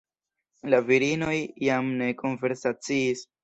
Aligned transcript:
La 0.75 0.79
virinoj 0.87 1.37
jam 1.67 1.95
ne 2.03 2.11
konversaciis. 2.25 3.27